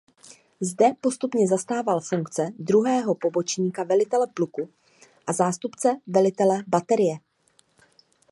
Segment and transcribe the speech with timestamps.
[0.61, 4.69] Zde postupně zastával funkce druhého pobočníka velitele pluku
[5.27, 7.17] a zástupce velitele baterie.